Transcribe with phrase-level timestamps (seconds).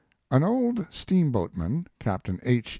[0.31, 2.69] "An old steamboatman, Captain H.